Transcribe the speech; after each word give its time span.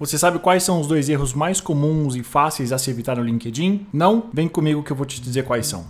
Você 0.00 0.16
sabe 0.16 0.38
quais 0.38 0.62
são 0.62 0.80
os 0.80 0.86
dois 0.86 1.10
erros 1.10 1.34
mais 1.34 1.60
comuns 1.60 2.16
e 2.16 2.22
fáceis 2.22 2.72
a 2.72 2.78
se 2.78 2.90
evitar 2.90 3.18
no 3.18 3.22
LinkedIn? 3.22 3.86
Não? 3.92 4.30
Vem 4.32 4.48
comigo 4.48 4.82
que 4.82 4.90
eu 4.90 4.96
vou 4.96 5.04
te 5.04 5.20
dizer 5.20 5.44
quais 5.44 5.66
são. 5.66 5.84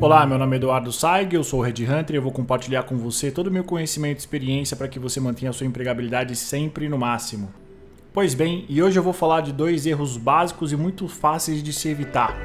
Olá, 0.00 0.24
meu 0.24 0.38
nome 0.38 0.54
é 0.54 0.58
Eduardo 0.58 0.92
Saig, 0.92 1.34
eu 1.34 1.42
sou 1.42 1.58
o 1.58 1.62
Red 1.64 1.84
Hunter 1.84 2.14
e 2.14 2.18
eu 2.18 2.22
vou 2.22 2.30
compartilhar 2.30 2.84
com 2.84 2.96
você 2.96 3.32
todo 3.32 3.48
o 3.48 3.50
meu 3.50 3.64
conhecimento 3.64 4.18
e 4.18 4.20
experiência 4.20 4.76
para 4.76 4.86
que 4.86 5.00
você 5.00 5.18
mantenha 5.18 5.50
a 5.50 5.52
sua 5.52 5.66
empregabilidade 5.66 6.36
sempre 6.36 6.88
no 6.88 6.98
máximo. 6.98 7.52
Pois 8.12 8.32
bem, 8.32 8.64
e 8.68 8.80
hoje 8.80 8.96
eu 8.96 9.02
vou 9.02 9.12
falar 9.12 9.40
de 9.40 9.52
dois 9.52 9.86
erros 9.86 10.16
básicos 10.16 10.70
e 10.70 10.76
muito 10.76 11.08
fáceis 11.08 11.60
de 11.60 11.72
se 11.72 11.88
evitar. 11.88 12.36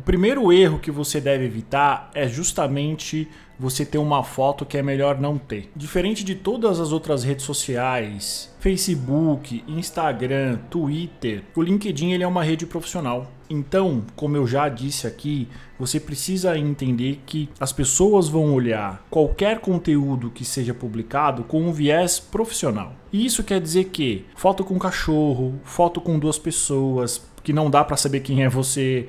O 0.00 0.02
primeiro 0.02 0.50
erro 0.50 0.78
que 0.78 0.90
você 0.90 1.20
deve 1.20 1.44
evitar 1.44 2.10
é 2.14 2.26
justamente 2.26 3.28
você 3.58 3.84
ter 3.84 3.98
uma 3.98 4.24
foto 4.24 4.64
que 4.64 4.78
é 4.78 4.82
melhor 4.82 5.20
não 5.20 5.36
ter. 5.36 5.70
Diferente 5.76 6.24
de 6.24 6.34
todas 6.34 6.80
as 6.80 6.90
outras 6.90 7.22
redes 7.22 7.44
sociais, 7.44 8.50
Facebook, 8.60 9.62
Instagram, 9.68 10.56
Twitter, 10.70 11.42
o 11.54 11.60
LinkedIn 11.60 12.12
ele 12.12 12.24
é 12.24 12.26
uma 12.26 12.42
rede 12.42 12.64
profissional. 12.64 13.30
Então, 13.50 14.02
como 14.16 14.38
eu 14.38 14.46
já 14.46 14.70
disse 14.70 15.06
aqui, 15.06 15.46
você 15.78 16.00
precisa 16.00 16.56
entender 16.56 17.20
que 17.26 17.50
as 17.60 17.70
pessoas 17.70 18.26
vão 18.26 18.54
olhar 18.54 19.04
qualquer 19.10 19.60
conteúdo 19.60 20.30
que 20.30 20.46
seja 20.46 20.72
publicado 20.72 21.44
com 21.44 21.60
um 21.60 21.72
viés 21.72 22.18
profissional. 22.18 22.94
E 23.12 23.26
isso 23.26 23.44
quer 23.44 23.60
dizer 23.60 23.90
que 23.90 24.24
foto 24.34 24.64
com 24.64 24.78
cachorro, 24.78 25.60
foto 25.62 26.00
com 26.00 26.18
duas 26.18 26.38
pessoas, 26.38 27.22
que 27.44 27.52
não 27.52 27.68
dá 27.68 27.84
para 27.84 27.98
saber 27.98 28.20
quem 28.20 28.42
é 28.44 28.48
você, 28.48 29.06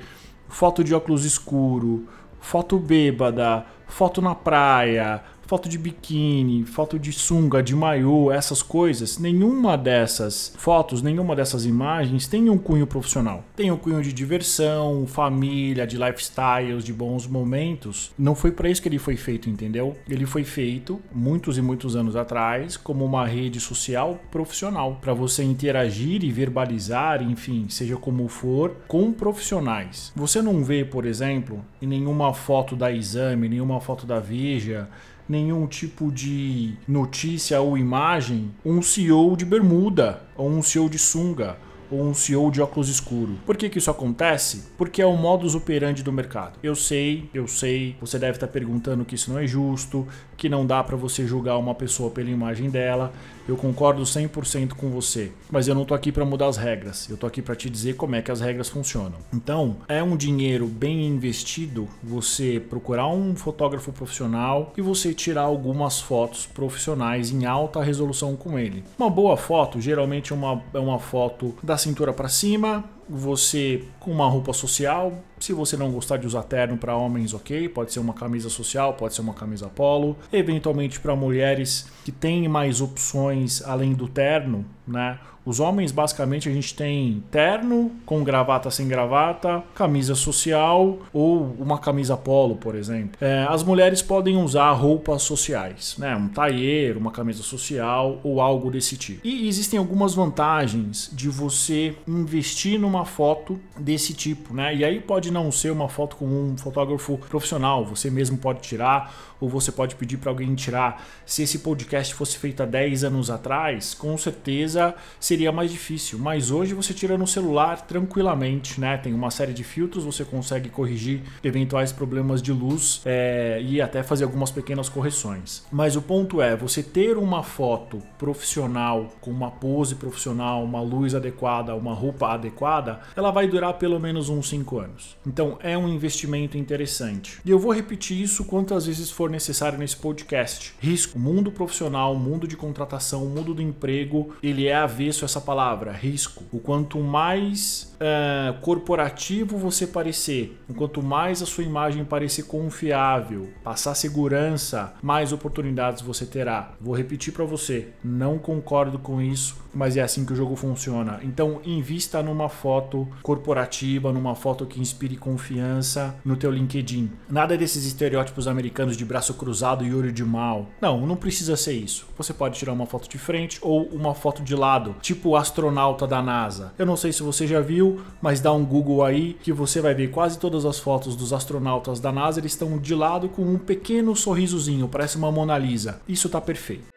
foto 0.52 0.84
de 0.84 0.94
óculos 0.94 1.24
escuro, 1.24 2.06
foto 2.38 2.78
bêbada, 2.78 3.64
foto 3.88 4.20
na 4.20 4.34
praia, 4.34 5.22
foto 5.46 5.68
de 5.68 5.78
biquíni, 5.78 6.64
foto 6.64 6.98
de 6.98 7.12
sunga, 7.12 7.62
de 7.62 7.74
maiô, 7.74 8.32
essas 8.32 8.62
coisas, 8.62 9.18
nenhuma 9.18 9.76
dessas 9.76 10.54
fotos, 10.56 11.02
nenhuma 11.02 11.36
dessas 11.36 11.64
imagens 11.64 12.26
tem 12.26 12.48
um 12.48 12.58
cunho 12.58 12.86
profissional. 12.86 13.44
Tem 13.54 13.70
um 13.70 13.76
cunho 13.76 14.02
de 14.02 14.12
diversão, 14.12 15.06
família, 15.06 15.86
de 15.86 15.96
lifestyles, 15.96 16.84
de 16.84 16.92
bons 16.92 17.26
momentos. 17.26 18.12
Não 18.18 18.34
foi 18.34 18.50
para 18.50 18.68
isso 18.68 18.80
que 18.80 18.88
ele 18.88 18.98
foi 18.98 19.16
feito, 19.16 19.50
entendeu? 19.50 19.96
Ele 20.08 20.26
foi 20.26 20.44
feito 20.44 21.00
muitos 21.14 21.58
e 21.58 21.62
muitos 21.62 21.96
anos 21.96 22.16
atrás 22.16 22.76
como 22.76 23.04
uma 23.04 23.26
rede 23.26 23.60
social 23.60 24.18
profissional 24.30 24.98
para 25.00 25.12
você 25.12 25.42
interagir 25.42 26.24
e 26.24 26.30
verbalizar, 26.30 27.22
enfim, 27.22 27.66
seja 27.68 27.96
como 27.96 28.28
for, 28.28 28.76
com 28.88 29.12
profissionais. 29.12 30.12
Você 30.16 30.40
não 30.40 30.64
vê, 30.64 30.84
por 30.84 31.04
exemplo, 31.04 31.64
em 31.80 31.86
nenhuma 31.86 32.32
foto 32.32 32.74
da 32.74 32.92
Exame, 32.92 33.48
nenhuma 33.48 33.80
foto 33.80 34.06
da 34.06 34.18
Veja, 34.18 34.88
nenhum 35.28 35.66
tipo 35.66 36.10
de 36.10 36.74
notícia 36.86 37.60
ou 37.60 37.76
imagem 37.78 38.50
um 38.64 38.82
CEO 38.82 39.36
de 39.36 39.44
bermuda 39.44 40.22
ou 40.36 40.48
um 40.48 40.62
CEO 40.62 40.88
de 40.88 40.98
sunga 40.98 41.56
ou 41.92 42.02
um 42.02 42.14
CEO 42.14 42.50
de 42.50 42.60
óculos 42.62 42.88
escuro. 42.88 43.38
Por 43.44 43.56
que, 43.56 43.68
que 43.68 43.78
isso 43.78 43.90
acontece? 43.90 44.64
Porque 44.78 45.02
é 45.02 45.06
o 45.06 45.14
modus 45.14 45.54
operandi 45.54 46.02
do 46.02 46.10
mercado. 46.10 46.58
Eu 46.62 46.74
sei, 46.74 47.28
eu 47.34 47.46
sei, 47.46 47.94
você 48.00 48.18
deve 48.18 48.36
estar 48.36 48.48
perguntando 48.48 49.04
que 49.04 49.14
isso 49.14 49.30
não 49.30 49.38
é 49.38 49.46
justo, 49.46 50.06
que 50.42 50.48
não 50.48 50.66
dá 50.66 50.82
para 50.82 50.96
você 50.96 51.24
julgar 51.24 51.56
uma 51.56 51.72
pessoa 51.72 52.10
pela 52.10 52.28
imagem 52.28 52.68
dela. 52.68 53.12
Eu 53.46 53.56
concordo 53.56 54.02
100% 54.02 54.72
com 54.72 54.90
você, 54.90 55.30
mas 55.48 55.68
eu 55.68 55.74
não 55.74 55.84
tô 55.84 55.94
aqui 55.94 56.10
para 56.10 56.24
mudar 56.24 56.48
as 56.48 56.56
regras. 56.56 57.08
Eu 57.08 57.16
tô 57.16 57.28
aqui 57.28 57.40
para 57.40 57.54
te 57.54 57.70
dizer 57.70 57.94
como 57.94 58.16
é 58.16 58.22
que 58.22 58.30
as 58.32 58.40
regras 58.40 58.68
funcionam. 58.68 59.18
Então, 59.32 59.76
é 59.88 60.02
um 60.02 60.16
dinheiro 60.16 60.66
bem 60.66 61.06
investido 61.06 61.88
você 62.02 62.58
procurar 62.58 63.06
um 63.06 63.36
fotógrafo 63.36 63.92
profissional 63.92 64.72
e 64.76 64.82
você 64.82 65.14
tirar 65.14 65.42
algumas 65.42 66.00
fotos 66.00 66.44
profissionais 66.44 67.30
em 67.30 67.46
alta 67.46 67.80
resolução 67.80 68.34
com 68.34 68.58
ele. 68.58 68.82
Uma 68.98 69.10
boa 69.10 69.36
foto, 69.36 69.80
geralmente 69.80 70.32
é 70.32 70.34
uma, 70.34 70.60
é 70.74 70.78
uma 70.80 70.98
foto 70.98 71.54
da 71.62 71.76
cintura 71.76 72.12
para 72.12 72.28
cima, 72.28 72.84
você 73.08 73.84
com 74.00 74.10
uma 74.10 74.28
roupa 74.28 74.52
social. 74.52 75.12
Se 75.42 75.52
você 75.52 75.76
não 75.76 75.90
gostar 75.90 76.18
de 76.18 76.26
usar 76.28 76.44
terno 76.44 76.76
para 76.76 76.96
homens, 76.96 77.34
ok, 77.34 77.68
pode 77.68 77.92
ser 77.92 77.98
uma 77.98 78.14
camisa 78.14 78.48
social, 78.48 78.94
pode 78.94 79.12
ser 79.12 79.22
uma 79.22 79.34
camisa 79.34 79.66
polo. 79.66 80.16
Eventualmente 80.32 81.00
para 81.00 81.16
mulheres 81.16 81.90
que 82.04 82.12
têm 82.12 82.46
mais 82.46 82.80
opções 82.80 83.60
além 83.60 83.92
do 83.92 84.06
terno, 84.06 84.64
né? 84.86 85.18
Os 85.44 85.58
homens, 85.58 85.90
basicamente, 85.90 86.48
a 86.48 86.52
gente 86.52 86.72
tem 86.72 87.22
terno 87.30 87.90
com 88.06 88.22
gravata 88.22 88.70
sem 88.70 88.86
gravata, 88.86 89.62
camisa 89.74 90.14
social 90.14 90.98
ou 91.12 91.56
uma 91.58 91.78
camisa 91.78 92.16
polo, 92.16 92.54
por 92.54 92.76
exemplo. 92.76 93.16
É, 93.20 93.44
as 93.48 93.64
mulheres 93.64 94.00
podem 94.00 94.36
usar 94.36 94.70
roupas 94.70 95.22
sociais, 95.22 95.96
né? 95.98 96.14
Um 96.14 96.28
tailleur, 96.28 96.96
uma 96.96 97.10
camisa 97.10 97.42
social 97.42 98.20
ou 98.22 98.40
algo 98.40 98.70
desse 98.70 98.96
tipo. 98.96 99.26
E 99.26 99.48
existem 99.48 99.80
algumas 99.80 100.14
vantagens 100.14 101.10
de 101.12 101.28
você 101.28 101.96
investir 102.06 102.78
numa 102.78 103.04
foto 103.04 103.58
desse 103.76 104.14
tipo, 104.14 104.54
né? 104.54 104.72
E 104.76 104.84
aí 104.84 105.00
pode 105.00 105.31
não 105.32 105.50
ser 105.50 105.72
uma 105.72 105.88
foto 105.88 106.16
com 106.16 106.26
um 106.26 106.56
fotógrafo 106.56 107.18
profissional, 107.18 107.84
você 107.84 108.10
mesmo 108.10 108.38
pode 108.38 108.60
tirar 108.60 109.32
ou 109.40 109.48
você 109.48 109.72
pode 109.72 109.96
pedir 109.96 110.18
para 110.18 110.30
alguém 110.30 110.54
tirar. 110.54 111.04
Se 111.26 111.42
esse 111.42 111.58
podcast 111.58 112.14
fosse 112.14 112.38
feito 112.38 112.62
há 112.62 112.66
10 112.66 113.02
anos 113.02 113.28
atrás, 113.28 113.92
com 113.92 114.16
certeza 114.16 114.94
seria 115.18 115.50
mais 115.50 115.72
difícil, 115.72 116.18
mas 116.18 116.50
hoje 116.50 116.74
você 116.74 116.94
tira 116.94 117.18
no 117.18 117.26
celular 117.26 117.80
tranquilamente, 117.80 118.80
né? 118.80 118.96
Tem 118.96 119.12
uma 119.12 119.30
série 119.32 119.52
de 119.52 119.64
filtros, 119.64 120.04
você 120.04 120.24
consegue 120.24 120.68
corrigir 120.68 121.22
eventuais 121.42 121.90
problemas 121.90 122.40
de 122.40 122.52
luz 122.52 123.02
é, 123.04 123.60
e 123.60 123.80
até 123.80 124.02
fazer 124.02 124.24
algumas 124.24 124.50
pequenas 124.50 124.88
correções. 124.88 125.64
Mas 125.72 125.96
o 125.96 126.02
ponto 126.02 126.40
é, 126.40 126.54
você 126.54 126.82
ter 126.82 127.16
uma 127.16 127.42
foto 127.42 128.00
profissional, 128.18 129.08
com 129.20 129.30
uma 129.30 129.50
pose 129.50 129.96
profissional, 129.96 130.62
uma 130.62 130.80
luz 130.80 131.14
adequada, 131.14 131.74
uma 131.74 131.94
roupa 131.94 132.28
adequada, 132.28 133.00
ela 133.16 133.30
vai 133.30 133.48
durar 133.48 133.74
pelo 133.74 133.98
menos 133.98 134.28
uns 134.28 134.48
5 134.48 134.78
anos. 134.78 135.16
Então 135.26 135.58
é 135.62 135.76
um 135.76 135.88
investimento 135.88 136.58
interessante. 136.58 137.40
E 137.44 137.50
eu 137.50 137.58
vou 137.58 137.72
repetir 137.72 138.20
isso 138.20 138.44
quantas 138.44 138.86
vezes 138.86 139.10
for 139.10 139.30
necessário 139.30 139.78
nesse 139.78 139.96
podcast. 139.96 140.74
Risco, 140.80 141.18
mundo 141.18 141.52
profissional, 141.52 142.14
mundo 142.14 142.48
de 142.48 142.56
contratação, 142.56 143.26
mundo 143.26 143.54
do 143.54 143.62
emprego, 143.62 144.34
ele 144.42 144.66
é 144.66 144.74
avesso 144.74 145.24
essa 145.24 145.40
palavra, 145.40 145.92
risco. 145.92 146.42
O 146.52 146.58
quanto 146.58 146.98
mais 147.00 147.91
uh, 148.02 148.60
corporativo 148.60 149.56
você 149.56 149.86
parecer, 149.86 150.58
quanto 150.76 151.02
mais 151.02 151.40
a 151.40 151.46
sua 151.46 151.64
imagem 151.64 152.04
parecer 152.04 152.44
confiável, 152.44 153.48
passar 153.62 153.94
segurança, 153.94 154.94
mais 155.02 155.32
oportunidades 155.32 156.02
você 156.02 156.26
terá. 156.26 156.72
Vou 156.80 156.94
repetir 156.94 157.32
para 157.32 157.44
você, 157.44 157.88
não 158.04 158.38
concordo 158.38 158.98
com 158.98 159.22
isso, 159.22 159.62
mas 159.74 159.96
é 159.96 160.02
assim 160.02 160.24
que 160.24 160.32
o 160.32 160.36
jogo 160.36 160.56
funciona. 160.56 161.20
Então, 161.22 161.60
invista 161.64 162.22
numa 162.22 162.48
foto 162.48 163.08
corporativa, 163.22 164.12
numa 164.12 164.34
foto 164.34 164.66
que 164.66 164.80
inspire 164.80 165.16
confiança 165.16 166.14
no 166.24 166.36
teu 166.36 166.50
LinkedIn. 166.50 167.10
Nada 167.28 167.56
desses 167.56 167.84
estereótipos 167.84 168.46
americanos 168.46 168.96
de 168.96 169.04
braço 169.04 169.34
cruzado 169.34 169.84
e 169.84 169.94
olho 169.94 170.12
de 170.12 170.24
mal. 170.24 170.66
Não, 170.80 171.06
não 171.06 171.16
precisa 171.16 171.56
ser 171.56 171.72
isso. 171.72 172.06
Você 172.16 172.34
pode 172.34 172.58
tirar 172.58 172.72
uma 172.72 172.86
foto 172.86 173.08
de 173.08 173.18
frente 173.18 173.58
ou 173.62 173.84
uma 173.86 174.14
foto 174.14 174.42
de 174.42 174.54
lado, 174.54 174.94
tipo 175.00 175.36
astronauta 175.36 176.06
da 176.06 176.22
NASA. 176.22 176.72
Eu 176.78 176.86
não 176.86 176.96
sei 176.96 177.12
se 177.12 177.22
você 177.22 177.46
já 177.46 177.60
viu, 177.60 177.91
mas 178.20 178.40
dá 178.40 178.52
um 178.52 178.64
Google 178.64 179.02
aí 179.04 179.34
que 179.42 179.52
você 179.52 179.80
vai 179.80 179.94
ver 179.94 180.10
quase 180.10 180.38
todas 180.38 180.64
as 180.64 180.78
fotos 180.78 181.16
dos 181.16 181.32
astronautas 181.32 182.00
da 182.00 182.12
NASA, 182.12 182.40
eles 182.40 182.52
estão 182.52 182.78
de 182.78 182.94
lado 182.94 183.28
com 183.28 183.42
um 183.42 183.58
pequeno 183.58 184.14
sorrisozinho, 184.14 184.88
parece 184.88 185.16
uma 185.16 185.32
Mona 185.32 185.58
Lisa. 185.58 186.00
Isso 186.08 186.28
tá 186.28 186.40
perfeito. 186.40 186.91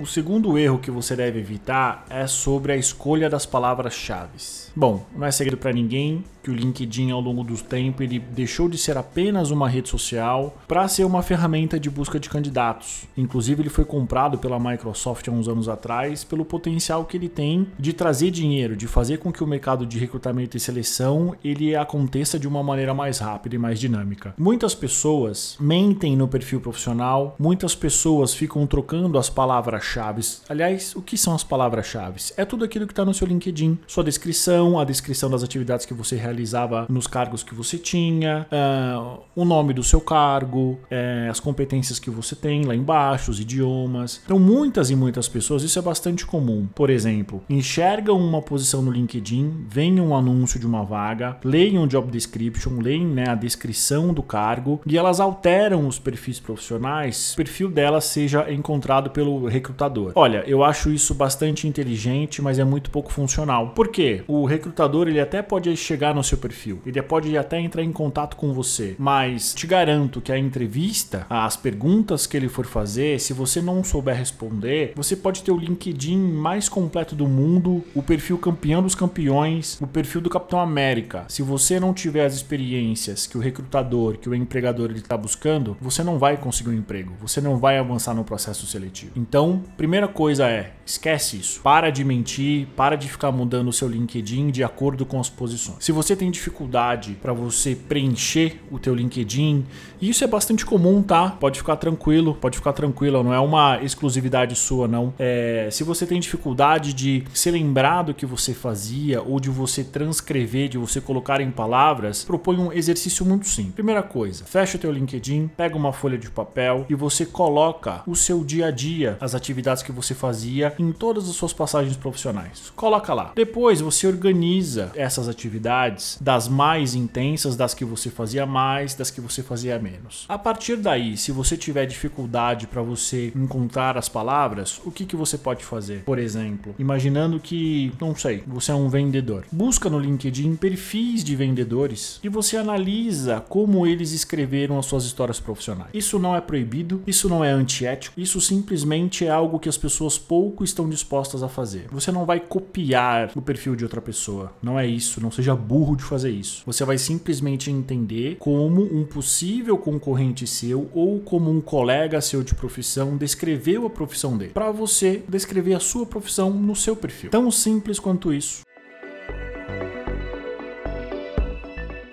O 0.00 0.06
segundo 0.06 0.56
erro 0.56 0.78
que 0.78 0.90
você 0.90 1.14
deve 1.14 1.40
evitar 1.40 2.06
é 2.08 2.26
sobre 2.26 2.72
a 2.72 2.76
escolha 2.76 3.28
das 3.28 3.44
palavras-chave. 3.44 4.30
Bom, 4.74 5.04
não 5.14 5.26
é 5.26 5.30
segredo 5.30 5.58
para 5.58 5.74
ninguém 5.74 6.24
que 6.42 6.50
o 6.50 6.54
LinkedIn 6.54 7.10
ao 7.10 7.20
longo 7.20 7.44
do 7.44 7.54
tempo 7.56 8.02
ele 8.02 8.18
deixou 8.18 8.66
de 8.66 8.78
ser 8.78 8.96
apenas 8.96 9.50
uma 9.50 9.68
rede 9.68 9.90
social 9.90 10.56
para 10.66 10.88
ser 10.88 11.04
uma 11.04 11.22
ferramenta 11.22 11.78
de 11.78 11.90
busca 11.90 12.18
de 12.18 12.30
candidatos. 12.30 13.04
Inclusive 13.14 13.60
ele 13.60 13.68
foi 13.68 13.84
comprado 13.84 14.38
pela 14.38 14.58
Microsoft 14.58 15.28
há 15.28 15.30
uns 15.30 15.48
anos 15.48 15.68
atrás 15.68 16.24
pelo 16.24 16.46
potencial 16.46 17.04
que 17.04 17.18
ele 17.18 17.28
tem 17.28 17.66
de 17.78 17.92
trazer 17.92 18.30
dinheiro, 18.30 18.74
de 18.74 18.86
fazer 18.86 19.18
com 19.18 19.30
que 19.30 19.44
o 19.44 19.46
mercado 19.46 19.84
de 19.84 19.98
recrutamento 19.98 20.56
e 20.56 20.60
seleção 20.60 21.34
ele 21.44 21.76
aconteça 21.76 22.38
de 22.38 22.48
uma 22.48 22.62
maneira 22.62 22.94
mais 22.94 23.18
rápida 23.18 23.56
e 23.56 23.58
mais 23.58 23.78
dinâmica. 23.78 24.34
Muitas 24.38 24.74
pessoas 24.74 25.58
mentem 25.60 26.16
no 26.16 26.26
perfil 26.26 26.60
profissional, 26.60 27.36
muitas 27.38 27.74
pessoas 27.74 28.32
ficam 28.32 28.66
trocando 28.66 29.18
as 29.18 29.28
palavras 29.28 29.84
palavras-chave. 29.90 30.20
Aliás, 30.48 30.94
o 30.94 31.02
que 31.02 31.16
são 31.16 31.34
as 31.34 31.42
palavras-chave? 31.42 32.20
É 32.36 32.44
tudo 32.44 32.64
aquilo 32.64 32.86
que 32.86 32.92
está 32.92 33.04
no 33.04 33.12
seu 33.12 33.26
LinkedIn, 33.26 33.78
sua 33.86 34.04
descrição, 34.04 34.78
a 34.78 34.84
descrição 34.84 35.30
das 35.30 35.42
atividades 35.42 35.86
que 35.86 35.94
você 35.94 36.16
realizava 36.16 36.86
nos 36.88 37.06
cargos 37.06 37.42
que 37.42 37.54
você 37.54 37.78
tinha, 37.78 38.46
uh, 38.50 39.20
o 39.34 39.44
nome 39.44 39.72
do 39.72 39.82
seu 39.82 40.00
cargo, 40.00 40.78
uh, 40.84 41.30
as 41.30 41.40
competências 41.40 41.98
que 41.98 42.10
você 42.10 42.36
tem 42.36 42.64
lá 42.64 42.74
embaixo, 42.74 43.30
os 43.30 43.40
idiomas. 43.40 44.20
Então, 44.24 44.38
muitas 44.38 44.90
e 44.90 44.96
muitas 44.96 45.28
pessoas, 45.28 45.62
isso 45.62 45.78
é 45.78 45.82
bastante 45.82 46.24
comum. 46.24 46.68
Por 46.74 46.90
exemplo, 46.90 47.42
enxergam 47.48 48.18
uma 48.18 48.42
posição 48.42 48.82
no 48.82 48.90
LinkedIn, 48.90 49.66
veem 49.68 50.00
um 50.00 50.14
anúncio 50.14 50.60
de 50.60 50.66
uma 50.66 50.84
vaga, 50.84 51.38
leem 51.44 51.78
um 51.78 51.86
job 51.86 52.10
description, 52.10 52.80
leem 52.80 53.06
né, 53.06 53.28
a 53.28 53.34
descrição 53.34 54.12
do 54.12 54.22
cargo 54.22 54.80
e 54.86 54.96
elas 54.96 55.20
alteram 55.20 55.86
os 55.86 55.98
perfis 55.98 56.38
profissionais, 56.38 57.32
o 57.32 57.36
perfil 57.36 57.70
delas 57.70 58.04
seja 58.04 58.50
encontrado 58.52 59.10
pelo 59.10 59.46
recrutador. 59.46 59.79
Olha, 60.14 60.44
eu 60.46 60.62
acho 60.62 60.90
isso 60.90 61.14
bastante 61.14 61.66
inteligente, 61.66 62.42
mas 62.42 62.58
é 62.58 62.64
muito 62.64 62.90
pouco 62.90 63.12
funcional. 63.12 63.70
Por 63.70 63.88
quê? 63.88 64.22
O 64.26 64.44
recrutador 64.44 65.08
ele 65.08 65.20
até 65.20 65.42
pode 65.42 65.74
chegar 65.76 66.14
no 66.14 66.22
seu 66.22 66.38
perfil, 66.38 66.80
ele 66.84 67.00
pode 67.02 67.36
até 67.36 67.60
entrar 67.60 67.82
em 67.82 67.92
contato 67.92 68.36
com 68.36 68.52
você, 68.52 68.94
mas 68.98 69.54
te 69.54 69.66
garanto 69.66 70.20
que 70.20 70.32
a 70.32 70.38
entrevista, 70.38 71.26
as 71.28 71.56
perguntas 71.56 72.26
que 72.26 72.36
ele 72.36 72.48
for 72.48 72.66
fazer, 72.66 73.20
se 73.20 73.32
você 73.32 73.60
não 73.60 73.82
souber 73.82 74.16
responder, 74.16 74.92
você 74.94 75.16
pode 75.16 75.42
ter 75.42 75.50
o 75.50 75.56
LinkedIn 75.56 76.18
mais 76.18 76.68
completo 76.68 77.14
do 77.14 77.26
mundo, 77.26 77.84
o 77.94 78.02
perfil 78.02 78.38
campeão 78.38 78.82
dos 78.82 78.94
campeões, 78.94 79.78
o 79.80 79.86
perfil 79.86 80.20
do 80.20 80.30
Capitão 80.30 80.60
América. 80.60 81.24
Se 81.28 81.42
você 81.42 81.80
não 81.80 81.92
tiver 81.92 82.24
as 82.24 82.34
experiências 82.34 83.26
que 83.26 83.36
o 83.36 83.40
recrutador, 83.40 84.18
que 84.18 84.28
o 84.28 84.34
empregador 84.34 84.90
ele 84.90 85.00
está 85.00 85.16
buscando, 85.16 85.76
você 85.80 86.02
não 86.02 86.18
vai 86.18 86.36
conseguir 86.36 86.70
um 86.70 86.74
emprego, 86.74 87.14
você 87.20 87.40
não 87.40 87.56
vai 87.56 87.78
avançar 87.78 88.14
no 88.14 88.24
processo 88.24 88.66
seletivo. 88.66 89.12
Então, 89.16 89.62
primeira 89.76 90.08
coisa 90.08 90.48
é, 90.48 90.72
esquece 90.84 91.36
isso. 91.36 91.60
Para 91.60 91.90
de 91.90 92.04
mentir, 92.04 92.66
para 92.76 92.96
de 92.96 93.08
ficar 93.08 93.30
mudando 93.30 93.68
o 93.68 93.72
seu 93.72 93.88
LinkedIn 93.88 94.50
de 94.50 94.64
acordo 94.64 95.06
com 95.06 95.20
as 95.20 95.28
posições. 95.28 95.84
Se 95.84 95.92
você 95.92 96.16
tem 96.16 96.30
dificuldade 96.30 97.16
para 97.20 97.32
você 97.32 97.74
preencher 97.74 98.60
o 98.70 98.78
teu 98.78 98.94
LinkedIn, 98.94 99.64
isso 100.00 100.24
é 100.24 100.26
bastante 100.26 100.66
comum, 100.66 101.02
tá? 101.02 101.30
Pode 101.30 101.58
ficar 101.58 101.76
tranquilo, 101.76 102.34
pode 102.34 102.56
ficar 102.58 102.72
tranquilo, 102.72 103.22
não 103.22 103.32
é 103.32 103.40
uma 103.40 103.80
exclusividade 103.82 104.54
sua, 104.56 104.88
não. 104.88 105.14
É, 105.18 105.68
se 105.70 105.84
você 105.84 106.06
tem 106.06 106.18
dificuldade 106.18 106.92
de 106.92 107.24
se 107.32 107.50
lembrar 107.50 108.02
do 108.02 108.14
que 108.14 108.26
você 108.26 108.52
fazia 108.52 109.22
ou 109.22 109.38
de 109.38 109.50
você 109.50 109.84
transcrever, 109.84 110.68
de 110.68 110.78
você 110.78 111.00
colocar 111.00 111.40
em 111.40 111.50
palavras, 111.50 112.24
propõe 112.24 112.58
um 112.58 112.72
exercício 112.72 113.24
muito 113.24 113.46
simples. 113.46 113.74
Primeira 113.74 114.02
coisa, 114.02 114.44
fecha 114.44 114.76
o 114.76 114.80
teu 114.80 114.90
LinkedIn, 114.90 115.48
pega 115.56 115.76
uma 115.76 115.92
folha 115.92 116.18
de 116.18 116.30
papel 116.30 116.86
e 116.88 116.94
você 116.94 117.24
coloca 117.24 118.02
o 118.06 118.16
seu 118.16 118.44
dia 118.44 118.66
a 118.66 118.70
dia, 118.70 119.16
as 119.20 119.34
atividades 119.34 119.59
que 119.84 119.92
você 119.92 120.14
fazia 120.14 120.74
em 120.78 120.92
todas 120.92 121.28
as 121.28 121.36
suas 121.36 121.52
passagens 121.52 121.96
profissionais. 121.96 122.72
Coloca 122.76 123.14
lá. 123.14 123.32
Depois 123.34 123.80
você 123.80 124.06
organiza 124.06 124.90
essas 124.94 125.28
atividades 125.28 126.18
das 126.20 126.48
mais 126.48 126.94
intensas, 126.94 127.56
das 127.56 127.74
que 127.74 127.84
você 127.84 128.10
fazia 128.10 128.46
mais, 128.46 128.94
das 128.94 129.10
que 129.10 129.20
você 129.20 129.42
fazia 129.42 129.78
menos. 129.78 130.24
A 130.28 130.38
partir 130.38 130.76
daí, 130.76 131.16
se 131.16 131.32
você 131.32 131.56
tiver 131.56 131.86
dificuldade 131.86 132.66
para 132.66 132.82
você 132.82 133.32
encontrar 133.34 133.96
as 133.96 134.08
palavras, 134.08 134.80
o 134.84 134.90
que, 134.90 135.04
que 135.04 135.16
você 135.16 135.36
pode 135.38 135.64
fazer? 135.64 136.02
Por 136.04 136.18
exemplo, 136.18 136.74
imaginando 136.78 137.38
que, 137.40 137.92
não 138.00 138.14
sei, 138.14 138.42
você 138.46 138.72
é 138.72 138.74
um 138.74 138.88
vendedor. 138.88 139.44
Busca 139.52 139.88
no 139.88 139.98
LinkedIn 139.98 140.56
perfis 140.56 141.22
de 141.22 141.36
vendedores 141.36 142.20
e 142.22 142.28
você 142.28 142.56
analisa 142.56 143.40
como 143.48 143.86
eles 143.86 144.12
escreveram 144.12 144.78
as 144.78 144.86
suas 144.86 145.04
histórias 145.04 145.40
profissionais. 145.40 145.90
Isso 145.92 146.18
não 146.18 146.34
é 146.34 146.40
proibido, 146.40 147.02
isso 147.06 147.28
não 147.28 147.44
é 147.44 147.50
antiético, 147.50 148.18
isso 148.20 148.40
simplesmente 148.40 149.26
é 149.26 149.30
algo 149.50 149.58
que 149.58 149.68
as 149.68 149.76
pessoas 149.76 150.16
pouco 150.16 150.62
estão 150.62 150.88
dispostas 150.88 151.42
a 151.42 151.48
fazer. 151.48 151.88
Você 151.90 152.12
não 152.12 152.24
vai 152.24 152.38
copiar 152.38 153.32
o 153.34 153.42
perfil 153.42 153.74
de 153.74 153.82
outra 153.82 154.00
pessoa. 154.00 154.52
Não 154.62 154.78
é 154.78 154.86
isso, 154.86 155.20
não 155.20 155.30
seja 155.30 155.56
burro 155.56 155.96
de 155.96 156.04
fazer 156.04 156.30
isso. 156.30 156.62
Você 156.64 156.84
vai 156.84 156.96
simplesmente 156.96 157.68
entender 157.68 158.36
como 158.38 158.82
um 158.82 159.04
possível 159.04 159.76
concorrente 159.76 160.46
seu 160.46 160.88
ou 160.94 161.18
como 161.18 161.50
um 161.50 161.60
colega 161.60 162.20
seu 162.20 162.44
de 162.44 162.54
profissão 162.54 163.16
descreveu 163.16 163.86
a 163.86 163.90
profissão 163.90 164.38
dele, 164.38 164.52
para 164.52 164.70
você 164.70 165.24
descrever 165.28 165.74
a 165.74 165.80
sua 165.80 166.06
profissão 166.06 166.50
no 166.50 166.76
seu 166.76 166.94
perfil. 166.94 167.30
Tão 167.30 167.50
simples 167.50 167.98
quanto 167.98 168.32
isso. 168.32 168.62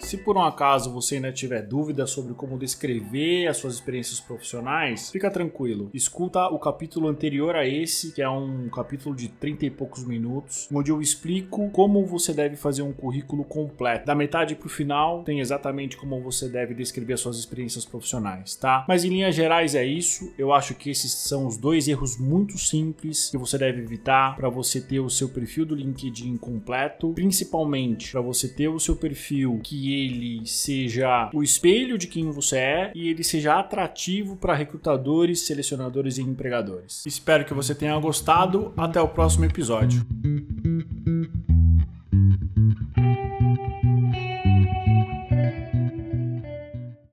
Se 0.07 0.15
por 0.15 0.38
um 0.38 0.42
acaso 0.42 0.89
você 0.89 1.15
ainda 1.15 1.33
tiver 1.33 1.62
dúvidas 1.62 2.12
sobre 2.12 2.33
como 2.33 2.57
descrever 2.57 3.45
as 3.45 3.57
suas 3.57 3.74
experiências 3.74 4.21
profissionais, 4.21 5.12
fica 5.12 5.30
tranquilo. 5.30 5.89
Escuta 5.94 6.48
o 6.48 6.57
capítulo 6.57 7.09
anterior 7.09 7.57
a 7.57 7.68
esse, 7.68 8.13
que 8.13 8.21
é 8.21 8.30
um 8.30 8.69
capítulo 8.69 9.13
de 9.13 9.27
30 9.27 9.65
e 9.65 9.69
poucos 9.69 10.06
minutos, 10.06 10.69
onde 10.74 10.92
eu 10.92 11.01
explico 11.01 11.69
como 11.71 12.06
você 12.06 12.33
deve 12.33 12.56
fazer 12.56 12.83
um 12.83 12.94
currículo 12.94 13.44
completo. 13.44 14.06
Da 14.06 14.15
metade 14.15 14.56
para 14.56 14.68
o 14.68 14.69
final, 14.69 15.25
tem 15.25 15.42
exatamente 15.42 15.98
como 15.98 16.21
você 16.21 16.48
deve 16.48 16.74
descrever 16.74 17.12
as 17.12 17.19
suas 17.19 17.38
experiências 17.38 17.83
profissionais, 17.83 18.56
tá? 18.56 18.86
Mas 18.88 19.03
em 19.03 19.10
linhas 19.10 19.36
gerais 19.36 19.75
é 19.75 19.83
isso. 19.83 20.33
Eu 20.38 20.53
acho 20.53 20.74
que 20.74 20.89
esses 20.89 21.12
são 21.12 21.45
os 21.45 21.57
dois 21.57 21.86
erros 21.86 22.18
muito 22.18 22.57
simples 22.57 23.30
que 23.30 23.38
você 23.38 23.57
deve 23.57 23.81
evitar 23.81 24.38
para 24.38 24.48
você 24.48 24.80
ter 24.80 25.01
o 25.01 25.10
seu 25.10 25.27
perfil 25.27 25.65
do 25.65 25.75
LinkedIn 25.75 26.38
completo, 26.38 27.12
principalmente 27.12 28.13
para 28.13 28.21
você 28.21 28.48
ter 28.48 28.69
o 28.69 28.80
seu 28.80 28.95
perfil 28.95 29.60
que 29.62 29.97
ele 30.06 30.46
seja 30.46 31.30
o 31.34 31.42
espelho 31.44 31.98
de 31.98 32.08
quem 32.08 32.30
você 32.32 32.58
é 32.58 32.92
e 32.96 33.10
ele 33.10 33.24
seja 33.24 33.60
atrativo 33.60 34.36
para 34.36 34.54
recrutadores, 34.54 35.46
selecionadores 35.46 36.18
e 36.18 36.22
empregadores. 36.22 37.06
Espero 37.06 37.46
que 37.46 37.54
você 37.54 37.74
tenha 37.74 37.98
gostado. 38.00 38.74
Até 38.78 39.02
o 39.02 39.08
próximo 39.08 39.46
episódio. 39.46 40.06